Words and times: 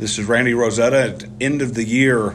This 0.00 0.18
is 0.18 0.24
Randy 0.24 0.54
Rosetta 0.54 0.96
at 0.96 1.24
end 1.42 1.60
of 1.60 1.74
the 1.74 1.84
year 1.84 2.34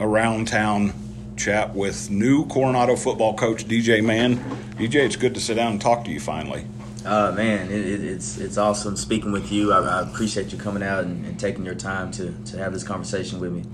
around 0.00 0.48
town 0.48 0.94
chat 1.36 1.74
with 1.74 2.08
new 2.08 2.46
Coronado 2.46 2.96
football 2.96 3.34
coach 3.34 3.66
DJ 3.66 4.02
Mann. 4.02 4.38
DJ, 4.78 5.04
it's 5.04 5.16
good 5.16 5.34
to 5.34 5.40
sit 5.40 5.56
down 5.56 5.72
and 5.72 5.80
talk 5.82 6.06
to 6.06 6.10
you 6.10 6.18
finally. 6.18 6.64
Uh, 7.04 7.30
man, 7.32 7.70
it, 7.70 7.86
it, 7.86 8.02
it's 8.02 8.38
it's 8.38 8.56
awesome 8.56 8.96
speaking 8.96 9.32
with 9.32 9.52
you. 9.52 9.70
I, 9.70 9.80
I 9.80 10.00
appreciate 10.00 10.50
you 10.50 10.56
coming 10.56 10.82
out 10.82 11.04
and, 11.04 11.26
and, 11.26 11.38
taking 11.38 11.62
your 11.66 11.74
time 11.74 12.10
to, 12.12 12.32
to 12.46 12.56
have 12.56 12.72
this 12.72 12.84
conversation 12.84 13.38
with 13.38 13.52
me. 13.52 13.64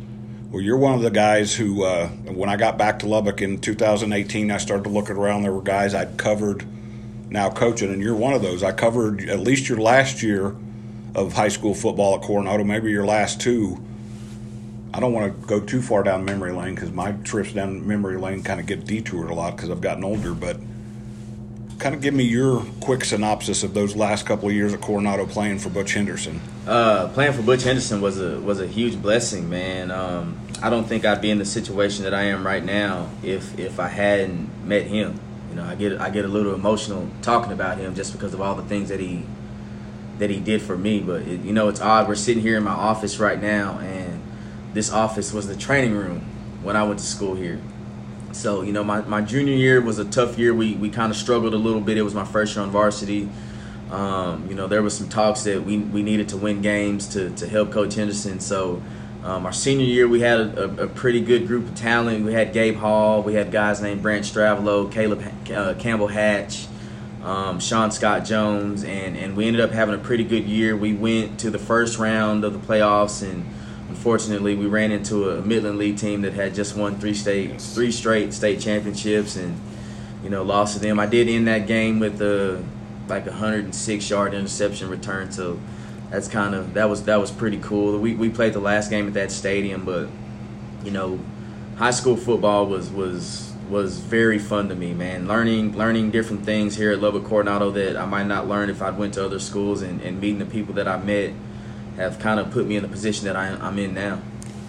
Well, 0.51 0.61
you're 0.61 0.77
one 0.77 0.95
of 0.95 1.03
the 1.03 1.13
guys 1.13 1.55
who, 1.55 1.85
uh, 1.85 2.09
when 2.09 2.49
I 2.49 2.57
got 2.57 2.79
back 2.79 2.99
to 2.99 3.07
Lubbock 3.07 3.43
in 3.43 3.61
2018, 3.61 4.51
I 4.51 4.57
started 4.57 4.83
to 4.83 4.91
looking 4.91 5.15
around. 5.15 5.43
There 5.43 5.53
were 5.53 5.63
guys 5.63 5.95
I'd 5.95 6.17
covered 6.19 6.67
now 7.31 7.49
coaching, 7.49 7.93
and 7.93 8.03
you're 8.03 8.17
one 8.17 8.35
of 8.35 8.43
those. 8.43 8.65
I 8.65 8.73
covered 8.73 9.31
at 9.31 9.39
least 9.39 9.69
your 9.69 9.79
last 9.79 10.21
year 10.21 10.57
of 11.15 11.33
high 11.33 11.49
school 11.49 11.75
football 11.75 12.17
at 12.17 12.23
Coronado, 12.23 12.65
maybe 12.65 12.91
your 12.91 13.07
last 13.07 13.41
two. 13.41 13.83
I 14.93 15.01
don't 15.01 15.13
want 15.13 15.41
to 15.41 15.47
go 15.47 15.61
too 15.61 15.83
far 15.83 16.03
down 16.03 16.25
memory 16.25 16.53
lane 16.53 16.75
because 16.75 16.91
my 16.91 17.13
trips 17.13 17.53
down 17.53 17.87
memory 17.87 18.19
lane 18.19 18.43
kind 18.43 18.59
of 18.59 18.67
get 18.67 18.85
detoured 18.85 19.31
a 19.31 19.35
lot 19.35 19.57
because 19.57 19.71
I've 19.71 19.81
gotten 19.81 20.03
older. 20.03 20.35
But 20.35 20.57
kind 21.79 21.95
of 21.95 22.03
give 22.03 22.13
me 22.13 22.25
your 22.25 22.65
quick 22.81 23.05
synopsis 23.05 23.63
of 23.63 23.73
those 23.73 23.97
last 23.97 24.27
couple 24.27 24.49
of 24.49 24.55
years 24.55 24.75
at 24.75 24.81
Coronado 24.81 25.27
playing 25.27 25.59
for 25.59 25.71
Butch 25.71 25.95
Henderson. 25.95 26.41
Uh, 26.67 27.09
playing 27.09 27.33
for 27.33 27.43
Butch 27.43 27.63
Henderson 27.63 28.01
was 28.01 28.21
a 28.21 28.41
was 28.41 28.61
a 28.61 28.67
huge 28.67 29.01
blessing, 29.01 29.49
man. 29.49 29.91
Um, 29.91 30.39
I 30.63 30.71
don't 30.71 30.85
think 30.85 31.05
I'd 31.05 31.23
be 31.23 31.31
in 31.31 31.39
the 31.39 31.45
situation 31.45 32.05
that 32.05 32.15
I 32.15 32.25
am 32.25 32.47
right 32.47 32.65
now 32.65 33.11
if 33.23 33.59
if 33.59 33.81
I 33.81 33.89
hadn't 33.89 34.67
met 34.67 34.87
him. 34.87 35.19
You 35.51 35.57
know, 35.57 35.65
I 35.65 35.75
get 35.75 36.01
I 36.01 36.11
get 36.11 36.25
a 36.25 36.29
little 36.29 36.55
emotional 36.55 37.09
talking 37.23 37.53
about 37.53 37.79
him 37.79 37.95
just 37.95 38.13
because 38.13 38.35
of 38.35 38.41
all 38.41 38.55
the 38.55 38.65
things 38.65 38.89
that 38.91 39.01
he 39.01 39.25
that 40.21 40.31
he 40.31 40.39
did 40.39 40.63
for 40.63 40.79
me. 40.79 41.01
But 41.01 41.23
it, 41.23 41.41
you 41.41 41.53
know, 41.53 41.69
it's 41.69 41.81
odd. 41.81 42.09
We're 42.09 42.15
sitting 42.15 42.43
here 42.43 42.57
in 42.57 42.63
my 42.63 42.71
office 42.71 43.19
right 43.19 43.41
now, 43.41 43.79
and 43.81 44.23
this 44.73 44.91
office 44.91 45.33
was 45.33 45.49
the 45.49 45.57
training 45.57 45.95
room 45.95 46.21
when 46.63 46.77
I 46.77 46.85
went 46.85 47.01
to 47.01 47.07
school 47.07 47.35
here. 47.35 47.61
So 48.33 48.63
you 48.63 48.73
know, 48.73 48.85
my, 48.85 49.01
my 49.03 49.21
junior 49.21 49.55
year 49.55 49.81
was 49.81 49.99
a 49.99 50.05
tough 50.05 50.39
year. 50.39 50.55
We 50.55 50.75
we 50.75 50.89
kind 50.89 51.11
of 51.11 51.19
struggled 51.19 51.53
a 51.53 51.59
little 51.59 51.81
bit. 51.81 51.99
It 51.99 52.03
was 52.03 52.15
my 52.15 52.25
first 52.25 52.55
year 52.55 52.65
on 52.65 52.71
varsity. 52.71 53.29
Um, 53.91 54.47
you 54.49 54.55
know, 54.55 54.69
there 54.69 54.83
was 54.83 54.97
some 54.97 55.09
talks 55.09 55.43
that 55.45 55.65
we, 55.65 55.79
we 55.79 56.05
needed 56.05 56.29
to 56.29 56.37
win 56.37 56.63
games 56.63 57.09
to, 57.09 57.31
to 57.31 57.49
help 57.49 57.73
Coach 57.73 57.95
Henderson. 57.97 58.39
So 58.39 58.81
um, 59.25 59.45
our 59.45 59.53
senior 59.53 59.85
year, 59.85 60.07
we 60.07 60.21
had 60.21 60.41
a, 60.41 60.85
a, 60.85 60.87
pretty 60.87 61.21
good 61.21 61.49
group 61.49 61.67
of 61.67 61.75
talent. 61.75 62.25
We 62.25 62.33
had 62.33 62.53
Gabe 62.53 62.77
Hall. 62.77 63.23
We 63.23 63.35
had 63.35 63.51
guys 63.51 63.83
named 63.83 64.01
Brant 64.01 64.25
Stravelo, 64.25 64.91
Caleb 64.91 65.25
uh, 65.53 65.75
Campbell 65.75 66.07
Hatch, 66.07 66.69
um, 67.23 67.61
Sean 67.61 67.91
Scott 67.91 68.25
Jones, 68.25 68.83
and, 68.83 69.17
and 69.17 69.37
we 69.37 69.47
ended 69.47 69.61
up 69.61 69.71
having 69.71 69.95
a 69.95 69.99
pretty 69.99 70.25
good 70.25 70.45
year. 70.45 70.77
We 70.77 70.95
went 70.95 71.39
to 71.41 71.51
the 71.51 71.59
first 71.59 71.99
round 71.99 72.45
of 72.45 72.53
the 72.53 72.59
playoffs, 72.59 73.23
and 73.23 73.45
unfortunately, 73.89 74.55
we 74.55 74.67
ran 74.67 74.91
into 74.91 75.31
a 75.31 75.43
Midland 75.43 75.79
Lee 75.79 75.95
team 75.95 76.23
that 76.23 76.33
had 76.33 76.55
just 76.55 76.77
won 76.77 76.99
three 76.99 77.15
state, 77.15 77.61
three 77.61 77.93
straight 77.93 78.33
state 78.33 78.61
championships, 78.61 79.37
and 79.37 79.61
you 80.25 80.31
know 80.31 80.43
lost 80.43 80.75
to 80.75 80.81
them. 80.81 80.99
I 80.99 81.07
did 81.07 81.29
end 81.29 81.47
that 81.47 81.67
game 81.67 82.01
with 82.01 82.21
a 82.23 82.65
like 83.09 83.27
a 83.27 83.31
106 83.31 84.09
yard 84.09 84.33
interception 84.33 84.89
return, 84.89 85.31
so 85.31 85.61
that's 86.11 86.29
kind 86.29 86.55
of 86.55 86.73
that 86.75 86.89
was 86.89 87.03
that 87.05 87.21
was 87.21 87.31
pretty 87.31 87.59
cool. 87.59 87.99
We 87.99 88.15
we 88.15 88.31
played 88.31 88.55
the 88.55 88.61
last 88.61 88.89
game 88.89 89.07
at 89.07 89.15
that 89.15 89.31
stadium, 89.31 89.85
but 89.85 90.09
you 90.85 90.91
know, 90.91 91.21
high 91.77 91.91
school 91.91 92.17
football 92.17 92.67
was 92.67 92.91
was 92.91 93.50
was 93.71 93.99
very 93.99 94.39
fun 94.39 94.69
to 94.69 94.75
me, 94.75 94.93
man. 94.93 95.29
Learning 95.29 95.77
learning 95.77 96.11
different 96.11 96.45
things 96.45 96.77
here 96.77 96.91
at 96.91 97.01
Lubbock 97.01 97.25
Coronado 97.25 97.71
that 97.71 97.97
I 97.97 98.05
might 98.05 98.27
not 98.27 98.49
learn 98.49 98.69
if 98.69 98.83
I 98.83 98.91
went 98.91 99.15
to 99.15 99.25
other 99.25 99.39
schools 99.39 99.83
and, 99.83 100.03
and 100.03 100.21
meeting 100.21 100.41
the 100.41 100.47
people 100.47 100.75
that 100.75 100.89
I 100.89 100.97
met 100.99 101.33
have 101.97 102.19
kind 102.19 102.41
of 102.41 102.51
put 102.51 102.67
me 102.67 102.77
in 102.77 102.83
the 102.83 102.89
position 102.89 103.27
that 103.27 103.37
I, 103.37 103.49
am 103.49 103.79
in 103.79 103.95
now. 103.95 104.21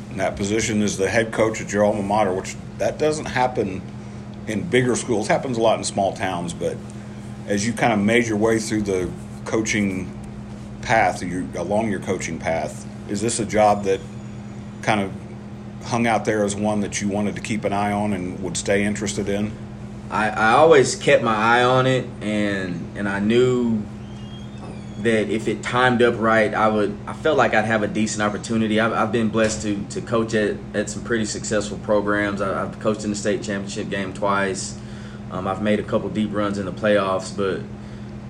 And 0.09 0.19
that 0.19 0.35
position 0.35 0.81
is 0.81 0.97
the 0.97 1.09
head 1.09 1.31
coach 1.31 1.61
at 1.61 1.71
your 1.71 1.83
alma 1.83 2.03
mater, 2.03 2.33
which 2.33 2.55
that 2.77 2.97
doesn't 2.97 3.25
happen 3.25 3.81
in 4.47 4.67
bigger 4.67 4.95
schools. 4.95 5.29
It 5.29 5.31
happens 5.31 5.57
a 5.57 5.61
lot 5.61 5.77
in 5.77 5.83
small 5.83 6.13
towns, 6.13 6.53
but 6.53 6.77
as 7.47 7.65
you 7.65 7.73
kind 7.73 7.93
of 7.93 7.99
made 7.99 8.27
your 8.27 8.37
way 8.37 8.59
through 8.59 8.83
the 8.83 9.09
coaching 9.45 10.17
path, 10.81 11.23
your, 11.23 11.45
along 11.55 11.89
your 11.89 12.01
coaching 12.01 12.37
path, 12.37 12.87
is 13.09 13.21
this 13.21 13.39
a 13.39 13.45
job 13.45 13.85
that 13.85 13.99
kind 14.81 14.99
of 14.99 15.11
hung 15.83 16.07
out 16.07 16.25
there 16.25 16.43
as 16.43 16.55
one 16.55 16.81
that 16.81 17.01
you 17.01 17.09
wanted 17.09 17.35
to 17.35 17.41
keep 17.41 17.63
an 17.63 17.73
eye 17.73 17.91
on 17.91 18.13
and 18.13 18.41
would 18.41 18.57
stay 18.57 18.83
interested 18.83 19.29
in? 19.29 19.51
I, 20.09 20.29
I 20.29 20.51
always 20.53 20.95
kept 20.95 21.23
my 21.23 21.35
eye 21.35 21.63
on 21.63 21.87
it, 21.87 22.05
and 22.21 22.97
and 22.97 23.07
I 23.07 23.19
knew 23.19 23.81
that 25.03 25.29
if 25.29 25.47
it 25.47 25.63
timed 25.63 26.01
up 26.01 26.19
right, 26.19 26.53
I 26.53 26.67
would. 26.67 26.97
I 27.07 27.13
felt 27.13 27.37
like 27.37 27.53
I'd 27.53 27.65
have 27.65 27.83
a 27.83 27.87
decent 27.87 28.21
opportunity. 28.21 28.79
I've, 28.79 28.91
I've 28.91 29.11
been 29.11 29.29
blessed 29.29 29.61
to 29.63 29.83
to 29.91 30.01
coach 30.01 30.33
at, 30.33 30.57
at 30.73 30.89
some 30.89 31.03
pretty 31.03 31.25
successful 31.25 31.77
programs. 31.79 32.41
I, 32.41 32.59
have 32.59 32.79
coached 32.79 33.03
in 33.03 33.09
the 33.09 33.15
state 33.15 33.41
championship 33.41 33.89
game 33.89 34.13
twice. 34.13 34.77
Um, 35.31 35.47
I've 35.47 35.61
made 35.61 35.79
a 35.79 35.83
couple 35.83 36.09
deep 36.09 36.33
runs 36.33 36.57
in 36.57 36.65
the 36.65 36.73
playoffs, 36.73 37.35
but 37.35 37.61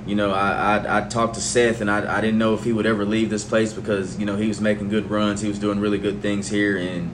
you 0.06 0.16
know, 0.16 0.32
I, 0.32 0.78
I, 0.78 0.98
I 1.00 1.10
talked 1.10 1.36
to 1.36 1.42
Seth, 1.42 1.82
and 1.82 1.90
I, 1.90 2.18
I 2.18 2.22
didn't 2.22 2.38
know 2.38 2.54
if 2.54 2.64
he 2.64 2.74
would 2.74 2.86
ever 2.86 3.06
leave 3.06 3.30
this 3.30 3.44
place 3.44 3.74
because 3.74 4.20
you 4.20 4.26
know 4.26 4.36
he 4.36 4.48
was 4.48 4.62
making 4.62 4.90
good 4.90 5.10
runs, 5.10 5.42
he 5.42 5.48
was 5.48 5.60
doing 5.60 5.80
really 5.80 5.98
good 5.98 6.22
things 6.22 6.50
here, 6.50 6.78
and 6.78 7.10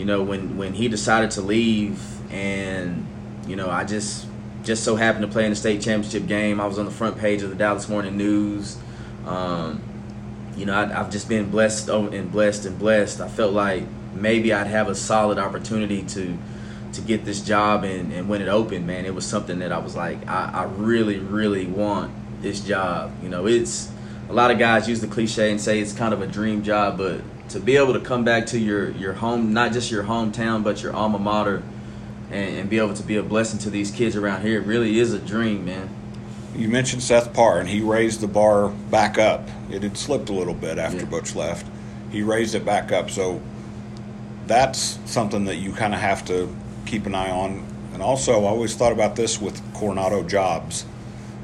you 0.00 0.06
know, 0.06 0.22
when 0.22 0.56
when 0.56 0.72
he 0.72 0.88
decided 0.88 1.32
to 1.32 1.42
leave, 1.42 2.00
and 2.32 3.06
you 3.46 3.54
know, 3.54 3.68
I 3.68 3.84
just 3.84 4.26
just 4.62 4.82
so 4.82 4.96
happened 4.96 5.26
to 5.26 5.30
play 5.30 5.44
in 5.44 5.50
the 5.50 5.56
state 5.56 5.82
championship 5.82 6.26
game. 6.26 6.58
I 6.58 6.66
was 6.66 6.78
on 6.78 6.86
the 6.86 6.90
front 6.90 7.18
page 7.18 7.42
of 7.42 7.50
the 7.50 7.54
Dallas 7.54 7.86
Morning 7.86 8.16
News. 8.16 8.78
Um, 9.26 9.82
you 10.56 10.64
know, 10.64 10.74
I, 10.74 10.86
have 10.86 11.10
just 11.10 11.28
been 11.28 11.50
blessed 11.50 11.90
and 11.90 12.32
blessed 12.32 12.64
and 12.64 12.78
blessed. 12.78 13.20
I 13.20 13.28
felt 13.28 13.52
like 13.52 13.84
maybe 14.14 14.54
I'd 14.54 14.68
have 14.68 14.88
a 14.88 14.94
solid 14.94 15.38
opportunity 15.38 16.02
to 16.04 16.38
to 16.94 17.00
get 17.02 17.26
this 17.26 17.42
job, 17.42 17.84
and, 17.84 18.10
and 18.10 18.26
when 18.26 18.40
it 18.40 18.48
opened, 18.48 18.86
man, 18.86 19.04
it 19.04 19.14
was 19.14 19.26
something 19.26 19.58
that 19.58 19.70
I 19.70 19.78
was 19.80 19.96
like, 19.96 20.26
I, 20.26 20.50
I 20.50 20.62
really, 20.64 21.18
really 21.18 21.66
want 21.66 22.10
this 22.40 22.60
job. 22.60 23.12
You 23.22 23.28
know, 23.28 23.46
it's 23.46 23.92
a 24.30 24.32
lot 24.32 24.50
of 24.50 24.58
guys 24.58 24.88
use 24.88 25.02
the 25.02 25.08
cliche 25.08 25.50
and 25.50 25.60
say 25.60 25.78
it's 25.78 25.92
kind 25.92 26.14
of 26.14 26.22
a 26.22 26.26
dream 26.26 26.62
job, 26.62 26.96
but 26.96 27.20
to 27.50 27.60
be 27.60 27.76
able 27.76 27.92
to 27.92 28.00
come 28.00 28.24
back 28.24 28.46
to 28.46 28.58
your 28.58 28.90
your 28.92 29.12
home, 29.12 29.52
not 29.52 29.72
just 29.72 29.90
your 29.90 30.04
hometown, 30.04 30.62
but 30.64 30.82
your 30.82 30.94
alma 30.94 31.18
mater, 31.18 31.62
and, 32.30 32.56
and 32.56 32.70
be 32.70 32.78
able 32.78 32.94
to 32.94 33.02
be 33.02 33.16
a 33.16 33.22
blessing 33.22 33.58
to 33.60 33.70
these 33.70 33.90
kids 33.90 34.16
around 34.16 34.42
here, 34.42 34.60
really 34.60 34.98
is 34.98 35.12
a 35.12 35.18
dream, 35.18 35.64
man. 35.64 35.88
You 36.54 36.68
mentioned 36.68 37.02
Seth 37.02 37.32
Parr, 37.32 37.60
and 37.60 37.68
he 37.68 37.80
raised 37.80 38.20
the 38.20 38.28
bar 38.28 38.68
back 38.68 39.18
up. 39.18 39.48
It 39.70 39.82
had 39.82 39.96
slipped 39.96 40.28
a 40.28 40.32
little 40.32 40.54
bit 40.54 40.78
after 40.78 40.98
yeah. 40.98 41.04
Butch 41.04 41.34
left. 41.34 41.66
He 42.10 42.22
raised 42.22 42.54
it 42.54 42.64
back 42.64 42.90
up, 42.92 43.10
so 43.10 43.40
that's 44.46 44.98
something 45.04 45.44
that 45.44 45.56
you 45.56 45.72
kind 45.72 45.94
of 45.94 46.00
have 46.00 46.24
to 46.26 46.54
keep 46.86 47.06
an 47.06 47.14
eye 47.14 47.30
on. 47.30 47.64
And 47.92 48.02
also, 48.02 48.44
I 48.44 48.48
always 48.48 48.74
thought 48.74 48.92
about 48.92 49.16
this 49.16 49.40
with 49.40 49.60
Coronado 49.74 50.22
jobs. 50.24 50.84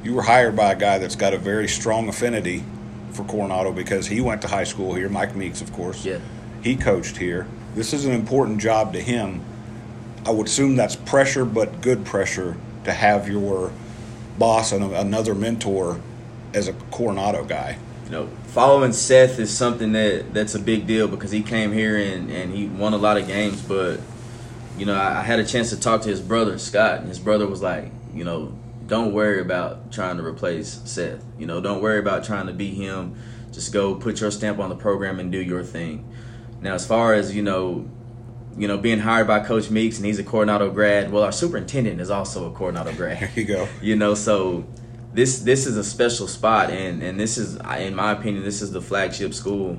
You 0.03 0.15
were 0.15 0.23
hired 0.23 0.57
by 0.57 0.73
a 0.73 0.77
guy 0.77 0.99
that's 0.99 1.17
got 1.17 1.35
a 1.35 1.39
very 1.39 1.69
strong 1.69 2.09
affinity 2.09 2.65
for 3.17 3.25
Coronado 3.25 3.73
because 3.73 4.07
he 4.07 4.21
went 4.21 4.43
to 4.43 4.49
high 4.49 4.65
school 4.65 4.95
here. 4.95 5.09
Mike 5.09 5.35
Meeks, 5.35 5.61
of 5.61 5.73
course. 5.73 6.05
Yeah. 6.05 6.19
He 6.63 6.77
coached 6.77 7.17
here. 7.17 7.47
This 7.75 7.93
is 7.93 8.05
an 8.05 8.13
important 8.13 8.61
job 8.61 8.93
to 8.93 9.01
him. 9.01 9.43
I 10.25 10.31
would 10.31 10.47
assume 10.47 10.77
that's 10.77 10.97
pressure, 10.97 11.45
but 11.45 11.81
good 11.81 12.05
pressure 12.05 12.57
to 12.85 12.93
have 12.93 13.29
your 13.29 13.73
boss 14.39 14.73
and 14.73 14.85
another 14.85 15.35
mentor 15.35 16.01
as 16.55 16.69
a 16.69 16.73
Coronado 16.91 17.45
guy. 17.45 17.79
You 18.05 18.11
know, 18.11 18.29
following 18.49 18.93
Seth 18.93 19.39
is 19.39 19.57
something 19.57 19.93
that 19.93 20.33
that's 20.33 20.55
a 20.55 20.59
big 20.59 20.87
deal 20.87 21.09
because 21.09 21.31
he 21.31 21.43
came 21.43 21.73
here 21.73 21.97
and, 21.97 22.31
and 22.31 22.53
he 22.53 22.67
won 22.67 22.93
a 22.93 22.97
lot 22.97 23.17
of 23.17 23.27
games. 23.27 23.61
But 23.63 24.01
you 24.79 24.87
know, 24.87 24.95
I, 24.95 25.21
I 25.21 25.23
had 25.23 25.39
a 25.39 25.45
chance 25.45 25.71
to 25.71 25.81
talk 25.81 26.03
to 26.03 26.09
his 26.09 26.21
brother 26.21 26.59
Scott, 26.59 27.01
and 27.01 27.09
his 27.09 27.19
brother 27.19 27.47
was 27.47 27.63
like, 27.63 27.91
you 28.15 28.25
know, 28.25 28.53
don't 28.87 29.13
worry 29.13 29.41
about 29.41 29.93
trying 29.93 30.17
to 30.17 30.25
replace 30.25 30.81
Seth. 30.85 31.25
You 31.39 31.47
know, 31.47 31.61
don't 31.61 31.83
worry 31.83 31.99
about 31.99 32.25
trying 32.25 32.47
to 32.47 32.53
be 32.53 32.75
him. 32.75 33.17
Just 33.53 33.73
go 33.73 33.95
put 33.95 34.21
your 34.21 34.31
stamp 34.31 34.59
on 34.59 34.69
the 34.69 34.77
program 34.77 35.19
and 35.19 35.33
do 35.33 35.39
your 35.39 35.63
thing. 35.63 36.09
Now, 36.61 36.75
as 36.75 36.87
far 36.87 37.15
as 37.15 37.35
you 37.35 37.43
know, 37.43 37.89
you 38.57 38.69
know, 38.69 38.79
being 38.79 39.01
hired 39.01 39.27
by 39.27 39.41
Coach 39.41 39.71
Meeks 39.71 39.97
and 39.97 40.07
he's 40.07 40.19
a 40.19 40.25
Coronado 40.25 40.71
grad. 40.71 41.13
Well, 41.13 41.23
our 41.23 41.33
superintendent 41.33 42.01
is 42.01 42.11
also 42.11 42.51
a 42.51 42.55
Coronado 42.55 42.93
grad. 42.93 43.21
There 43.21 43.33
you 43.35 43.45
go. 43.45 43.69
You 43.83 43.97
know, 43.97 44.15
so 44.15 44.67
this 45.13 45.41
this 45.41 45.67
is 45.67 45.77
a 45.77 45.85
special 45.85 46.27
spot, 46.27 46.71
and 46.71 47.03
and 47.03 47.19
this 47.19 47.39
is, 47.39 47.57
in 47.79 47.95
my 47.95 48.13
opinion, 48.13 48.45
this 48.45 48.63
is 48.63 48.73
the 48.73 48.83
flagship 48.83 49.35
school 49.35 49.79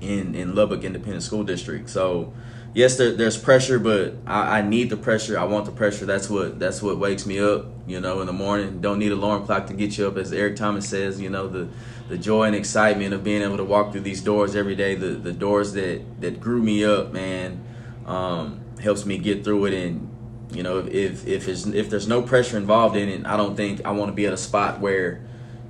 in 0.00 0.34
in 0.34 0.54
Lubbock 0.54 0.84
Independent 0.84 1.22
School 1.22 1.44
District. 1.44 1.88
So 1.88 2.32
yes, 2.74 2.96
there, 2.96 3.12
there's 3.12 3.36
pressure, 3.36 3.78
but 3.78 4.14
I, 4.26 4.58
I, 4.58 4.62
need 4.62 4.90
the 4.90 4.96
pressure. 4.96 5.38
I 5.38 5.44
want 5.44 5.66
the 5.66 5.72
pressure. 5.72 6.06
That's 6.06 6.30
what 6.30 6.58
that's 6.58 6.82
what 6.82 6.98
wakes 6.98 7.26
me 7.26 7.38
up. 7.40 7.66
You 7.86 8.00
know, 8.00 8.20
in 8.20 8.26
the 8.26 8.32
morning. 8.32 8.80
Don't 8.80 8.98
need 8.98 9.12
alarm 9.12 9.46
clock 9.46 9.66
to 9.68 9.74
get 9.74 9.98
you 9.98 10.06
up, 10.06 10.16
as 10.16 10.32
Eric 10.32 10.56
Thomas 10.56 10.88
says. 10.88 11.20
You 11.20 11.30
know, 11.30 11.48
the 11.48 11.68
the 12.08 12.18
joy 12.18 12.44
and 12.44 12.56
excitement 12.56 13.14
of 13.14 13.24
being 13.24 13.42
able 13.42 13.56
to 13.56 13.64
walk 13.64 13.92
through 13.92 14.02
these 14.02 14.20
doors 14.20 14.56
every 14.56 14.76
day. 14.76 14.94
The 14.94 15.08
the 15.08 15.32
doors 15.32 15.72
that 15.74 16.02
that 16.20 16.40
grew 16.40 16.62
me 16.62 16.84
up, 16.84 17.12
man, 17.12 17.64
um, 18.06 18.60
helps 18.80 19.04
me 19.04 19.18
get 19.18 19.44
through 19.44 19.66
it. 19.66 19.74
And 19.74 20.08
you 20.52 20.62
know, 20.62 20.78
if 20.78 21.26
if 21.26 21.48
if, 21.48 21.66
if 21.74 21.90
there's 21.90 22.08
no 22.08 22.22
pressure 22.22 22.56
involved 22.56 22.96
in 22.96 23.08
it, 23.08 23.26
I 23.26 23.36
don't 23.36 23.56
think 23.56 23.84
I 23.84 23.90
want 23.92 24.10
to 24.10 24.14
be 24.14 24.26
at 24.26 24.32
a 24.32 24.38
spot 24.38 24.80
where 24.80 25.22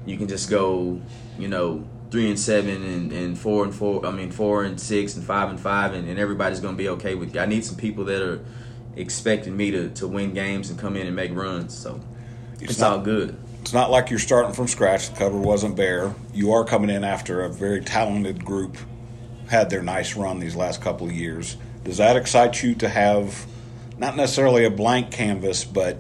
you 0.07 0.17
can 0.17 0.29
just 0.29 0.49
go, 0.51 1.01
you 1.39 1.49
know, 1.49 1.87
three 2.11 2.29
and 2.29 2.39
seven 2.39 2.83
and, 2.83 3.13
and 3.13 3.39
four 3.39 3.65
and 3.65 3.75
four. 3.75 4.05
I 4.05 4.11
mean 4.11 4.31
four 4.31 4.65
and 4.65 4.81
six 4.81 5.17
and 5.17 5.25
five 5.25 5.51
and 5.51 5.61
five, 5.61 5.95
and, 5.95 6.09
and 6.09 6.19
everybody's 6.19 6.61
gonna 6.61 6.77
be 6.77 6.89
okay 6.91 7.15
with 7.15 7.35
you. 7.35 7.41
I 7.41 7.47
need 7.47 7.65
some 7.65 7.77
people 7.77 8.05
that 8.07 8.23
are 8.23 8.45
expecting 8.97 9.57
me 9.57 9.71
to, 9.71 9.91
to 9.91 10.09
win 10.09 10.35
games 10.35 10.71
and 10.71 10.79
come 10.79 10.97
in 10.97 11.07
and 11.07 11.15
make 11.15 11.35
runs. 11.35 11.77
So 11.77 12.01
it's, 12.55 12.73
it's 12.73 12.79
not, 12.81 12.93
all 12.93 13.01
good. 13.01 13.37
It's 13.63 13.73
not 13.73 13.91
like 13.91 14.11
you're 14.11 14.19
starting 14.19 14.53
from 14.53 14.69
scratch. 14.69 15.11
The 15.11 15.17
cover 15.17 15.39
wasn't 15.39 15.77
bare. 15.77 16.15
You 16.35 16.53
are 16.53 16.65
coming 16.65 16.91
in 16.91 17.05
after 17.05 17.43
a 17.43 17.49
very 17.49 17.83
talented 17.83 18.45
group 18.45 18.77
had 19.49 19.69
their 19.69 19.83
nice 19.83 20.15
run 20.15 20.39
these 20.39 20.55
last 20.55 20.81
couple 20.81 21.07
of 21.07 21.13
years. 21.13 21.57
Does 21.85 21.97
that 21.97 22.17
excite 22.17 22.63
you 22.63 22.75
to 22.77 22.89
have 22.89 23.47
not 23.99 24.17
necessarily 24.17 24.65
a 24.65 24.71
blank 24.71 25.11
canvas, 25.11 25.65
but 25.65 25.99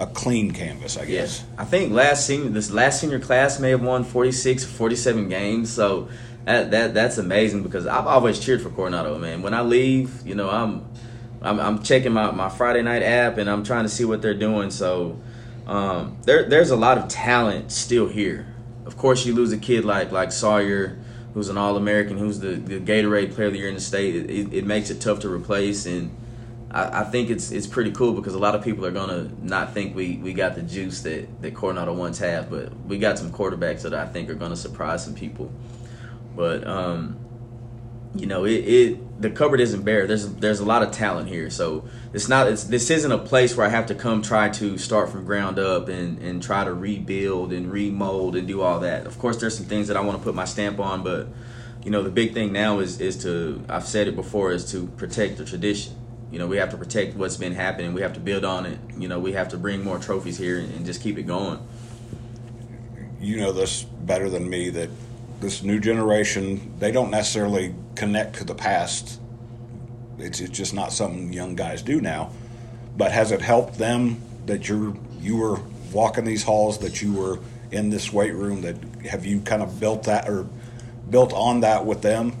a 0.00 0.06
clean 0.06 0.50
canvas, 0.50 0.96
I 0.96 1.04
guess. 1.04 1.40
Yeah. 1.40 1.62
I 1.62 1.64
think 1.64 1.92
last 1.92 2.26
senior 2.26 2.50
this 2.50 2.70
last 2.70 3.00
senior 3.00 3.20
class 3.20 3.60
may 3.60 3.70
have 3.70 3.82
won 3.82 4.04
46 4.04 4.64
47 4.64 5.28
games. 5.28 5.72
So 5.72 6.08
that, 6.44 6.70
that 6.72 6.94
that's 6.94 7.18
amazing 7.18 7.62
because 7.62 7.86
I've 7.86 8.06
always 8.06 8.38
cheered 8.38 8.60
for 8.62 8.70
Coronado, 8.70 9.18
man. 9.18 9.42
When 9.42 9.54
I 9.54 9.62
leave, 9.62 10.26
you 10.26 10.34
know, 10.34 10.50
I'm 10.50 10.86
I'm, 11.42 11.60
I'm 11.60 11.82
checking 11.82 12.12
my, 12.12 12.30
my 12.30 12.48
Friday 12.48 12.82
night 12.82 13.02
app 13.02 13.38
and 13.38 13.48
I'm 13.48 13.64
trying 13.64 13.84
to 13.84 13.88
see 13.88 14.04
what 14.04 14.22
they're 14.22 14.34
doing. 14.34 14.70
So 14.70 15.18
um, 15.66 16.16
there 16.24 16.48
there's 16.48 16.70
a 16.70 16.76
lot 16.76 16.98
of 16.98 17.08
talent 17.08 17.70
still 17.70 18.08
here. 18.08 18.46
Of 18.86 18.96
course, 18.96 19.24
you 19.24 19.34
lose 19.34 19.52
a 19.52 19.58
kid 19.58 19.84
like 19.84 20.10
like 20.10 20.32
Sawyer, 20.32 20.98
who's 21.34 21.48
an 21.48 21.56
All 21.56 21.76
American, 21.76 22.18
who's 22.18 22.40
the, 22.40 22.56
the 22.56 22.80
Gatorade 22.80 23.34
Player 23.34 23.46
of 23.46 23.52
the 23.52 23.60
Year 23.60 23.68
in 23.68 23.74
the 23.74 23.80
state. 23.80 24.16
It, 24.16 24.30
it, 24.30 24.52
it 24.52 24.66
makes 24.66 24.90
it 24.90 25.00
tough 25.00 25.20
to 25.20 25.28
replace 25.28 25.86
and 25.86 26.10
I, 26.74 27.02
I, 27.02 27.04
think 27.04 27.30
it's 27.30 27.52
it's 27.52 27.68
pretty 27.68 27.92
cool 27.92 28.12
because 28.12 28.34
a 28.34 28.38
lot 28.38 28.56
of 28.56 28.64
people 28.64 28.84
are 28.84 28.90
gonna 28.90 29.30
not 29.40 29.72
think 29.72 29.94
we, 29.94 30.16
we 30.16 30.32
got 30.34 30.56
the 30.56 30.62
juice 30.62 31.02
that, 31.02 31.40
that 31.40 31.54
Coronado 31.54 31.94
once 31.94 32.18
had, 32.18 32.50
but 32.50 32.76
we 32.84 32.98
got 32.98 33.16
some 33.16 33.30
quarterbacks 33.30 33.82
that 33.82 33.94
I 33.94 34.06
think 34.06 34.28
are 34.28 34.34
gonna 34.34 34.56
surprise 34.56 35.04
some 35.04 35.14
people. 35.14 35.52
But 36.34 36.66
um, 36.66 37.16
you 38.16 38.26
know, 38.26 38.44
it, 38.44 38.50
it 38.50 39.22
the 39.22 39.30
cupboard 39.30 39.60
isn't 39.60 39.84
bare. 39.84 40.08
There's 40.08 40.28
there's 40.34 40.58
a 40.58 40.64
lot 40.64 40.82
of 40.82 40.90
talent 40.90 41.28
here, 41.28 41.48
so 41.48 41.88
it's 42.12 42.28
not 42.28 42.48
it's 42.48 42.64
this 42.64 42.90
isn't 42.90 43.12
a 43.12 43.18
place 43.18 43.56
where 43.56 43.64
I 43.64 43.70
have 43.70 43.86
to 43.86 43.94
come 43.94 44.20
try 44.20 44.48
to 44.48 44.76
start 44.76 45.10
from 45.10 45.24
ground 45.24 45.60
up 45.60 45.88
and 45.88 46.18
and 46.18 46.42
try 46.42 46.64
to 46.64 46.74
rebuild 46.74 47.52
and 47.52 47.70
remold 47.70 48.34
and 48.34 48.48
do 48.48 48.62
all 48.62 48.80
that. 48.80 49.06
Of 49.06 49.20
course, 49.20 49.36
there's 49.36 49.56
some 49.56 49.66
things 49.66 49.86
that 49.86 49.96
I 49.96 50.00
want 50.00 50.18
to 50.18 50.24
put 50.24 50.34
my 50.34 50.44
stamp 50.44 50.80
on, 50.80 51.04
but 51.04 51.28
you 51.84 51.92
know, 51.92 52.02
the 52.02 52.10
big 52.10 52.34
thing 52.34 52.52
now 52.52 52.80
is 52.80 53.00
is 53.00 53.16
to 53.22 53.64
I've 53.68 53.86
said 53.86 54.08
it 54.08 54.16
before 54.16 54.50
is 54.50 54.68
to 54.72 54.88
protect 54.88 55.38
the 55.38 55.44
tradition 55.44 55.94
you 56.30 56.38
know, 56.38 56.46
we 56.46 56.56
have 56.56 56.70
to 56.70 56.76
protect 56.76 57.16
what's 57.16 57.36
been 57.36 57.54
happening. 57.54 57.94
We 57.94 58.02
have 58.02 58.14
to 58.14 58.20
build 58.20 58.44
on 58.44 58.66
it. 58.66 58.78
You 58.98 59.08
know, 59.08 59.20
we 59.20 59.32
have 59.32 59.48
to 59.50 59.56
bring 59.56 59.84
more 59.84 59.98
trophies 59.98 60.36
here 60.36 60.58
and, 60.58 60.72
and 60.74 60.86
just 60.86 61.00
keep 61.00 61.18
it 61.18 61.24
going. 61.24 61.60
You 63.20 63.38
know 63.38 63.52
this 63.52 63.82
better 63.82 64.28
than 64.28 64.48
me 64.50 64.70
that 64.70 64.90
this 65.40 65.62
new 65.62 65.80
generation 65.80 66.74
they 66.78 66.90
don't 66.90 67.10
necessarily 67.10 67.74
connect 67.94 68.36
to 68.36 68.44
the 68.44 68.54
past. 68.54 69.20
It's 70.18 70.40
it's 70.40 70.56
just 70.56 70.74
not 70.74 70.92
something 70.92 71.32
young 71.32 71.54
guys 71.54 71.82
do 71.82 72.00
now. 72.00 72.32
But 72.96 73.12
has 73.12 73.32
it 73.32 73.40
helped 73.40 73.78
them 73.78 74.20
that 74.46 74.68
you're 74.68 74.96
you 75.20 75.36
were 75.36 75.60
walking 75.92 76.24
these 76.24 76.42
halls 76.42 76.78
that 76.80 77.00
you 77.00 77.14
were 77.14 77.38
in 77.70 77.90
this 77.90 78.12
weight 78.12 78.34
room 78.34 78.62
that 78.62 78.76
have 79.06 79.24
you 79.24 79.40
kind 79.40 79.62
of 79.62 79.80
built 79.80 80.04
that 80.04 80.28
or 80.28 80.46
built 81.08 81.32
on 81.32 81.60
that 81.60 81.86
with 81.86 82.02
them 82.02 82.32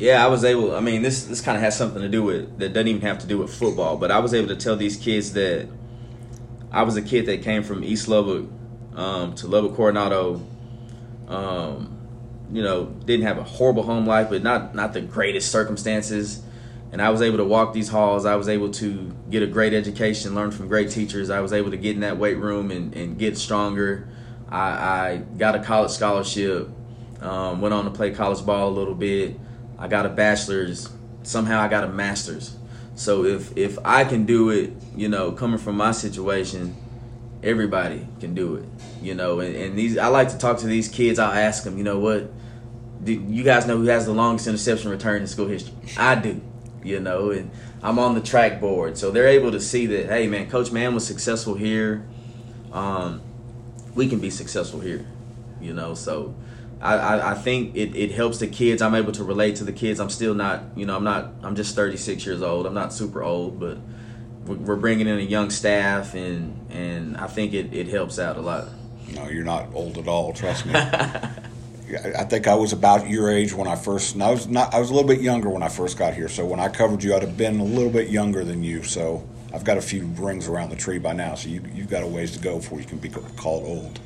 yeah, 0.00 0.24
I 0.24 0.28
was 0.28 0.44
able. 0.44 0.74
I 0.74 0.80
mean, 0.80 1.02
this 1.02 1.24
this 1.24 1.42
kind 1.42 1.58
of 1.58 1.62
has 1.62 1.76
something 1.76 2.00
to 2.00 2.08
do 2.08 2.22
with 2.22 2.58
that 2.58 2.72
doesn't 2.72 2.88
even 2.88 3.02
have 3.02 3.18
to 3.18 3.26
do 3.26 3.36
with 3.36 3.52
football. 3.52 3.98
But 3.98 4.10
I 4.10 4.18
was 4.18 4.32
able 4.32 4.48
to 4.48 4.56
tell 4.56 4.74
these 4.74 4.96
kids 4.96 5.34
that 5.34 5.68
I 6.72 6.84
was 6.84 6.96
a 6.96 7.02
kid 7.02 7.26
that 7.26 7.42
came 7.42 7.62
from 7.62 7.84
East 7.84 8.08
Lubbock 8.08 8.48
um, 8.96 9.34
to 9.34 9.46
Lubbock 9.46 9.76
Coronado. 9.76 10.40
Um, 11.28 11.98
you 12.50 12.62
know, 12.62 12.86
didn't 12.86 13.26
have 13.26 13.36
a 13.36 13.42
horrible 13.42 13.82
home 13.82 14.06
life, 14.06 14.30
but 14.30 14.42
not 14.42 14.74
not 14.74 14.94
the 14.94 15.02
greatest 15.02 15.52
circumstances. 15.52 16.42
And 16.92 17.02
I 17.02 17.10
was 17.10 17.20
able 17.20 17.36
to 17.36 17.44
walk 17.44 17.74
these 17.74 17.90
halls. 17.90 18.24
I 18.24 18.36
was 18.36 18.48
able 18.48 18.70
to 18.70 19.14
get 19.28 19.42
a 19.42 19.46
great 19.46 19.74
education, 19.74 20.34
learn 20.34 20.50
from 20.50 20.66
great 20.66 20.90
teachers. 20.90 21.28
I 21.28 21.40
was 21.40 21.52
able 21.52 21.70
to 21.72 21.76
get 21.76 21.94
in 21.94 22.00
that 22.00 22.16
weight 22.16 22.38
room 22.38 22.70
and, 22.70 22.96
and 22.96 23.16
get 23.16 23.36
stronger. 23.36 24.08
I, 24.48 24.70
I 24.70 25.16
got 25.36 25.54
a 25.54 25.62
college 25.62 25.92
scholarship. 25.92 26.68
Um, 27.20 27.60
went 27.60 27.74
on 27.74 27.84
to 27.84 27.90
play 27.90 28.10
college 28.12 28.44
ball 28.44 28.70
a 28.70 28.74
little 28.74 28.94
bit. 28.94 29.38
I 29.80 29.88
got 29.88 30.06
a 30.06 30.10
bachelor's, 30.10 30.88
somehow 31.22 31.60
I 31.60 31.68
got 31.68 31.84
a 31.84 31.88
master's. 31.88 32.56
So 32.94 33.24
if 33.24 33.56
if 33.56 33.78
I 33.84 34.04
can 34.04 34.26
do 34.26 34.50
it, 34.50 34.72
you 34.94 35.08
know, 35.08 35.32
coming 35.32 35.58
from 35.58 35.76
my 35.76 35.92
situation, 35.92 36.76
everybody 37.42 38.06
can 38.20 38.34
do 38.34 38.56
it. 38.56 38.64
You 39.00 39.14
know, 39.14 39.40
and, 39.40 39.56
and 39.56 39.78
these 39.78 39.96
I 39.96 40.08
like 40.08 40.28
to 40.28 40.38
talk 40.38 40.58
to 40.58 40.66
these 40.66 40.88
kids. 40.88 41.18
I'll 41.18 41.32
ask 41.32 41.64
them, 41.64 41.78
you 41.78 41.84
know 41.84 41.98
what? 41.98 42.30
Do 43.02 43.12
you 43.14 43.42
guys 43.42 43.66
know 43.66 43.78
who 43.78 43.84
has 43.84 44.04
the 44.04 44.12
longest 44.12 44.46
interception 44.46 44.90
return 44.90 45.22
in 45.22 45.26
school 45.26 45.46
history? 45.46 45.74
I 45.96 46.14
do. 46.14 46.42
You 46.84 47.00
know, 47.00 47.30
and 47.30 47.50
I'm 47.82 47.98
on 47.98 48.14
the 48.14 48.20
track 48.20 48.60
board, 48.60 48.98
so 48.98 49.10
they're 49.10 49.28
able 49.28 49.52
to 49.52 49.60
see 49.60 49.86
that. 49.86 50.06
Hey, 50.06 50.26
man, 50.26 50.50
Coach 50.50 50.70
Mann 50.70 50.94
was 50.94 51.06
successful 51.06 51.54
here. 51.54 52.06
Um, 52.72 53.22
we 53.94 54.08
can 54.08 54.18
be 54.18 54.30
successful 54.30 54.80
here. 54.80 55.06
You 55.60 55.72
know, 55.72 55.94
so 55.94 56.34
I, 56.80 57.32
I, 57.32 57.34
think 57.34 57.76
it, 57.76 57.94
it 57.94 58.10
helps 58.12 58.38
the 58.38 58.46
kids. 58.46 58.80
I'm 58.80 58.94
able 58.94 59.12
to 59.12 59.24
relate 59.24 59.56
to 59.56 59.64
the 59.64 59.72
kids. 59.72 60.00
I'm 60.00 60.08
still 60.08 60.34
not, 60.34 60.62
you 60.76 60.86
know, 60.86 60.96
I'm 60.96 61.04
not, 61.04 61.32
I'm 61.42 61.54
just 61.54 61.76
36 61.76 62.24
years 62.24 62.40
old. 62.40 62.64
I'm 62.64 62.72
not 62.72 62.94
super 62.94 63.22
old, 63.22 63.60
but 63.60 63.76
we're 64.46 64.76
bringing 64.76 65.06
in 65.06 65.18
a 65.18 65.22
young 65.22 65.50
staff, 65.50 66.14
and 66.14 66.66
and 66.70 67.16
I 67.16 67.26
think 67.26 67.52
it, 67.52 67.72
it 67.72 67.88
helps 67.88 68.18
out 68.18 68.36
a 68.36 68.40
lot. 68.40 68.68
No, 69.14 69.28
you're 69.28 69.44
not 69.44 69.68
old 69.74 69.98
at 69.98 70.08
all. 70.08 70.32
Trust 70.32 70.66
me. 70.66 70.72
I 70.74 72.24
think 72.24 72.46
I 72.46 72.54
was 72.54 72.72
about 72.72 73.08
your 73.08 73.30
age 73.30 73.52
when 73.52 73.66
I 73.66 73.74
first. 73.74 74.18
I 74.20 74.30
was 74.30 74.46
not. 74.46 74.72
I 74.72 74.78
was 74.78 74.90
a 74.90 74.94
little 74.94 75.08
bit 75.08 75.20
younger 75.20 75.50
when 75.50 75.62
I 75.62 75.68
first 75.68 75.98
got 75.98 76.14
here. 76.14 76.28
So 76.28 76.46
when 76.46 76.60
I 76.60 76.68
covered 76.68 77.02
you, 77.02 77.14
I'd 77.14 77.22
have 77.22 77.36
been 77.36 77.60
a 77.60 77.64
little 77.64 77.90
bit 77.90 78.08
younger 78.08 78.44
than 78.44 78.62
you. 78.62 78.82
So 78.82 79.26
I've 79.52 79.64
got 79.64 79.76
a 79.76 79.82
few 79.82 80.06
rings 80.16 80.48
around 80.48 80.70
the 80.70 80.76
tree 80.76 80.98
by 80.98 81.12
now. 81.12 81.34
So 81.34 81.48
you 81.48 81.62
you've 81.74 81.90
got 81.90 82.02
a 82.02 82.06
ways 82.06 82.32
to 82.32 82.38
go 82.38 82.56
before 82.56 82.80
you 82.80 82.86
can 82.86 82.98
be 82.98 83.08
called 83.08 83.64
old 83.64 84.00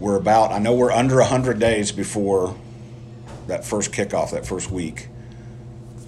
we're 0.00 0.16
about, 0.16 0.50
I 0.50 0.58
know 0.58 0.74
we're 0.74 0.90
under 0.90 1.16
100 1.16 1.58
days 1.60 1.92
before 1.92 2.56
that 3.46 3.64
first 3.64 3.92
kickoff, 3.92 4.32
that 4.32 4.46
first 4.46 4.70
week. 4.70 5.08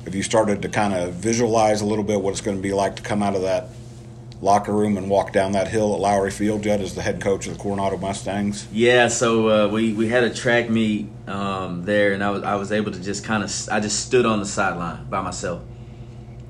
Have 0.04 0.14
you 0.14 0.22
started 0.22 0.62
to 0.62 0.68
kind 0.68 0.94
of 0.94 1.14
visualize 1.14 1.80
a 1.80 1.86
little 1.86 2.02
bit 2.02 2.20
what 2.20 2.30
it's 2.30 2.40
going 2.40 2.56
to 2.56 2.62
be 2.62 2.72
like 2.72 2.96
to 2.96 3.02
come 3.02 3.22
out 3.22 3.36
of 3.36 3.42
that 3.42 3.68
locker 4.40 4.72
room 4.72 4.96
and 4.96 5.08
walk 5.08 5.32
down 5.32 5.52
that 5.52 5.68
hill 5.68 5.94
at 5.94 6.00
Lowrey 6.00 6.32
Field 6.32 6.64
yet 6.64 6.80
as 6.80 6.94
the 6.94 7.02
head 7.02 7.20
coach 7.20 7.46
of 7.46 7.56
the 7.56 7.62
Coronado 7.62 7.96
Mustangs? 7.98 8.66
Yeah, 8.72 9.08
so 9.08 9.48
uh, 9.48 9.68
we, 9.68 9.92
we 9.92 10.08
had 10.08 10.24
a 10.24 10.34
track 10.34 10.68
meet 10.68 11.08
um, 11.28 11.84
there, 11.84 12.12
and 12.12 12.24
I 12.24 12.30
was 12.30 12.42
I 12.42 12.56
was 12.56 12.72
able 12.72 12.90
to 12.90 13.00
just 13.00 13.24
kind 13.24 13.44
of 13.44 13.68
I 13.70 13.78
just 13.78 14.04
stood 14.04 14.26
on 14.26 14.40
the 14.40 14.46
sideline 14.46 15.05
by 15.08 15.20
myself. 15.20 15.62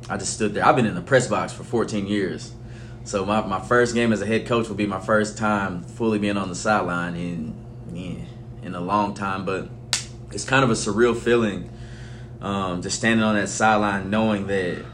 I 0.09 0.17
just 0.17 0.33
stood 0.33 0.55
there. 0.55 0.64
I've 0.64 0.76
been 0.76 0.87
in 0.87 0.95
the 0.95 1.02
press 1.02 1.28
box 1.28 1.52
for 1.52 1.64
14 1.64 2.07
years, 2.07 2.52
so 3.04 3.25
my, 3.25 3.44
my 3.47 3.61
first 3.61 3.94
game 3.94 4.12
as 4.12 4.23
a 4.23 4.26
head 4.26 4.47
coach 4.47 4.68
will 4.68 4.76
be 4.76 4.87
my 4.87 5.00
first 5.00 5.37
time 5.37 5.82
fully 5.82 6.18
being 6.18 6.37
on 6.37 6.49
the 6.49 6.54
sideline 6.54 7.16
in 7.16 7.62
in, 8.62 8.75
a 8.75 8.80
long 8.80 9.12
time. 9.14 9.44
But 9.44 9.68
it's 10.30 10.44
kind 10.44 10.64
of 10.64 10.71
a 10.71 10.75
surreal 10.75 11.16
feeling, 11.18 11.71
um, 12.40 12.80
just 12.80 12.97
standing 12.97 13.25
on 13.25 13.35
that 13.35 13.49
sideline, 13.49 14.09
knowing 14.09 14.47
that 14.47 14.85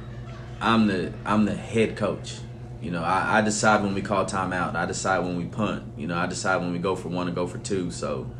I'm 0.61 0.87
the 0.87 1.13
I'm 1.25 1.45
the 1.45 1.55
head 1.55 1.97
coach. 1.97 2.37
You 2.81 2.93
know, 2.93 3.03
I, 3.03 3.39
I 3.39 3.41
decide 3.43 3.83
when 3.83 3.95
we 3.95 4.03
call 4.03 4.25
timeout. 4.25 4.75
I 4.75 4.87
decide 4.87 5.21
when 5.21 5.37
we 5.37 5.45
punt. 5.45 5.85
You 5.97 6.07
know, 6.07 6.17
I 6.17 6.27
decide 6.27 6.57
when 6.57 6.73
we 6.73 6.79
go 6.79 6.97
for 6.97 7.09
one 7.09 7.27
and 7.27 7.35
go 7.35 7.47
for 7.47 7.59
two. 7.59 7.91
So, 7.91 8.31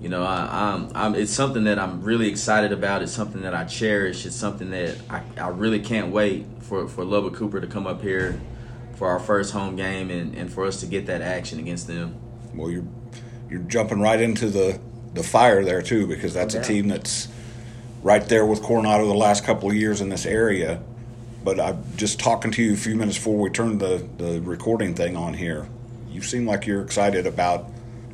you 0.00 0.08
know, 0.08 0.22
I, 0.22 0.48
I'm, 0.72 0.90
I'm, 0.94 1.14
it's 1.16 1.32
something 1.32 1.64
that 1.64 1.78
I'm 1.78 2.00
really 2.02 2.28
excited 2.28 2.70
about. 2.70 3.02
It's 3.02 3.10
something 3.10 3.42
that 3.42 3.52
I 3.52 3.64
cherish. 3.64 4.26
It's 4.26 4.36
something 4.36 4.70
that 4.70 4.96
I, 5.10 5.22
I 5.36 5.48
really 5.48 5.80
can't 5.80 6.12
wait 6.12 6.46
for, 6.60 6.86
for 6.86 7.04
Lubbock 7.04 7.34
Cooper 7.34 7.60
to 7.60 7.66
come 7.66 7.88
up 7.88 8.00
here 8.00 8.40
for 8.96 9.08
our 9.08 9.18
first 9.18 9.52
home 9.52 9.76
game 9.76 10.10
and, 10.10 10.34
and 10.34 10.52
for 10.52 10.64
us 10.64 10.80
to 10.80 10.86
get 10.86 11.06
that 11.06 11.22
action 11.22 11.58
against 11.58 11.86
them. 11.86 12.20
Well, 12.54 12.70
you're 12.70 12.86
you're 13.50 13.62
jumping 13.62 14.00
right 14.00 14.20
into 14.20 14.48
the 14.48 14.80
the 15.12 15.22
fire 15.22 15.64
there 15.64 15.82
too 15.82 16.06
because 16.06 16.34
that's 16.34 16.54
a 16.54 16.62
team 16.62 16.88
that's 16.88 17.28
right 18.02 18.26
there 18.28 18.44
with 18.44 18.62
Coronado 18.62 19.06
the 19.06 19.14
last 19.14 19.44
couple 19.44 19.70
of 19.70 19.76
years 19.76 20.00
in 20.00 20.08
this 20.08 20.26
area. 20.26 20.82
But 21.42 21.60
I'm 21.60 21.84
just 21.96 22.18
talking 22.18 22.50
to 22.52 22.62
you 22.62 22.72
a 22.72 22.76
few 22.76 22.94
minutes 22.94 23.18
before 23.18 23.38
we 23.38 23.50
turned 23.50 23.80
the, 23.80 24.06
the 24.16 24.40
recording 24.40 24.94
thing 24.94 25.16
on 25.16 25.34
here. 25.34 25.68
You 26.10 26.22
seem 26.22 26.46
like 26.46 26.66
you're 26.66 26.82
excited 26.82 27.26
about 27.26 27.70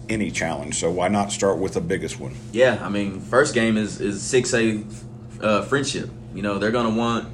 any 0.08 0.30
challenge, 0.30 0.80
so 0.80 0.90
why 0.90 1.08
not 1.08 1.30
start 1.30 1.58
with 1.58 1.74
the 1.74 1.80
biggest 1.80 2.18
one? 2.18 2.34
Yeah, 2.50 2.78
I 2.82 2.88
mean, 2.88 3.20
first 3.20 3.54
game 3.54 3.76
is 3.76 4.00
is 4.00 4.22
six 4.22 4.52
A 4.54 4.82
uh, 5.40 5.62
friendship. 5.62 6.10
You 6.34 6.42
know, 6.42 6.58
they're 6.58 6.72
gonna 6.72 6.96
want 6.96 7.28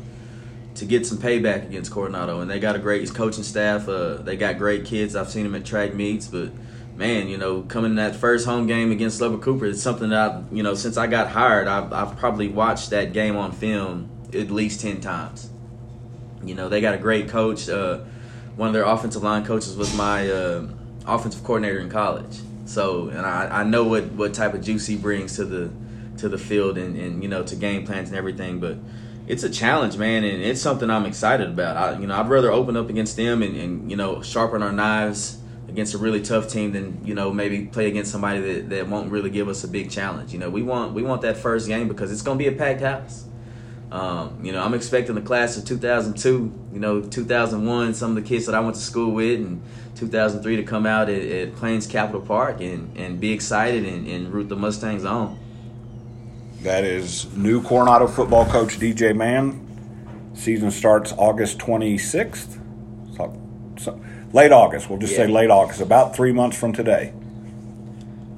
to 0.76 0.84
get 0.84 1.06
some 1.06 1.18
payback 1.18 1.66
against 1.66 1.90
Coronado, 1.90 2.40
and 2.40 2.50
they 2.50 2.60
got 2.60 2.76
a 2.76 2.78
great 2.78 3.12
coaching 3.14 3.44
staff. 3.44 3.88
Uh, 3.88 4.14
they 4.16 4.36
got 4.36 4.58
great 4.58 4.84
kids. 4.84 5.16
I've 5.16 5.30
seen 5.30 5.44
them 5.44 5.54
at 5.54 5.64
track 5.64 5.94
meets, 5.94 6.28
but 6.28 6.50
man, 6.96 7.28
you 7.28 7.36
know, 7.36 7.62
coming 7.62 7.92
in 7.92 7.96
that 7.96 8.16
first 8.16 8.46
home 8.46 8.66
game 8.66 8.90
against 8.90 9.20
Lubbock 9.20 9.42
Cooper, 9.42 9.66
it's 9.66 9.82
something 9.82 10.10
that 10.10 10.30
I, 10.30 10.42
you 10.52 10.62
know, 10.62 10.74
since 10.74 10.96
I 10.96 11.06
got 11.06 11.30
hired, 11.30 11.68
I've, 11.68 11.92
I've 11.92 12.16
probably 12.16 12.48
watched 12.48 12.90
that 12.90 13.12
game 13.12 13.36
on 13.36 13.52
film 13.52 14.10
at 14.32 14.50
least 14.50 14.80
ten 14.80 15.00
times. 15.00 15.50
You 16.44 16.54
know, 16.54 16.68
they 16.68 16.80
got 16.80 16.94
a 16.94 16.98
great 16.98 17.28
coach. 17.28 17.68
Uh, 17.68 18.00
one 18.56 18.68
of 18.68 18.74
their 18.74 18.84
offensive 18.84 19.22
line 19.22 19.44
coaches 19.44 19.76
was 19.76 19.94
my 19.94 20.30
uh, 20.30 20.66
offensive 21.06 21.44
coordinator 21.44 21.80
in 21.80 21.90
college. 21.90 22.40
So, 22.64 23.08
and 23.08 23.20
I, 23.20 23.60
I 23.60 23.64
know 23.64 23.84
what, 23.84 24.04
what 24.12 24.34
type 24.34 24.54
of 24.54 24.62
juice 24.62 24.86
he 24.86 24.96
brings 24.96 25.36
to 25.36 25.44
the 25.44 25.70
to 26.18 26.30
the 26.30 26.38
field 26.38 26.78
and, 26.78 26.96
and 26.96 27.22
you 27.22 27.28
know 27.28 27.42
to 27.42 27.54
game 27.54 27.84
plans 27.86 28.08
and 28.08 28.16
everything. 28.16 28.58
But 28.58 28.78
it's 29.26 29.42
a 29.42 29.50
challenge, 29.50 29.96
man, 29.96 30.24
and 30.24 30.42
it's 30.42 30.60
something 30.60 30.90
I'm 30.90 31.04
excited 31.04 31.48
about. 31.48 31.76
I, 31.76 31.98
you 31.98 32.06
know, 32.06 32.16
I'd 32.18 32.28
rather 32.28 32.52
open 32.52 32.76
up 32.76 32.88
against 32.88 33.16
them 33.16 33.42
and, 33.42 33.56
and 33.56 33.90
you 33.90 33.96
know 33.96 34.22
sharpen 34.22 34.62
our 34.62 34.72
knives 34.72 35.38
against 35.68 35.94
a 35.94 35.98
really 35.98 36.22
tough 36.22 36.48
team 36.48 36.72
than 36.72 37.04
you 37.04 37.14
know 37.14 37.32
maybe 37.32 37.66
play 37.66 37.88
against 37.88 38.12
somebody 38.12 38.40
that, 38.40 38.70
that 38.70 38.88
won't 38.88 39.10
really 39.10 39.30
give 39.30 39.48
us 39.48 39.64
a 39.64 39.68
big 39.68 39.90
challenge. 39.90 40.32
You 40.32 40.38
know, 40.38 40.50
we 40.50 40.62
want 40.62 40.94
we 40.94 41.02
want 41.02 41.22
that 41.22 41.36
first 41.36 41.66
game 41.66 41.88
because 41.88 42.12
it's 42.12 42.22
going 42.22 42.38
to 42.38 42.42
be 42.42 42.48
a 42.48 42.56
packed 42.56 42.80
house. 42.80 43.24
Um, 43.90 44.40
you 44.42 44.52
know, 44.52 44.62
I'm 44.62 44.74
expecting 44.74 45.14
the 45.14 45.20
class 45.20 45.56
of 45.56 45.64
2002, 45.64 46.70
you 46.72 46.80
know, 46.80 47.00
2001, 47.02 47.94
some 47.94 48.16
of 48.16 48.22
the 48.22 48.28
kids 48.28 48.46
that 48.46 48.54
I 48.54 48.60
went 48.60 48.74
to 48.74 48.80
school 48.80 49.12
with, 49.12 49.40
and 49.40 49.62
2003 49.94 50.56
to 50.56 50.62
come 50.64 50.86
out 50.86 51.08
at, 51.08 51.22
at 51.22 51.54
Plains 51.54 51.86
Capital 51.86 52.20
Park 52.20 52.60
and, 52.60 52.96
and 52.96 53.20
be 53.20 53.32
excited 53.32 53.84
and, 53.84 54.08
and 54.08 54.32
root 54.32 54.48
the 54.48 54.56
Mustangs 54.56 55.04
on. 55.04 55.38
That 56.66 56.82
is 56.82 57.32
new 57.36 57.62
Coronado 57.62 58.08
football 58.08 58.44
coach 58.44 58.80
DJ 58.80 59.14
Mann. 59.14 59.60
Season 60.34 60.72
starts 60.72 61.12
August 61.16 61.60
26th. 61.60 62.58
So, 63.16 63.40
so, 63.78 64.00
late 64.32 64.50
August. 64.50 64.90
We'll 64.90 64.98
just 64.98 65.12
Yeah. 65.12 65.26
say 65.26 65.26
late 65.28 65.48
August, 65.48 65.80
about 65.80 66.16
three 66.16 66.32
months 66.32 66.56
from 66.58 66.72
today. 66.72 67.12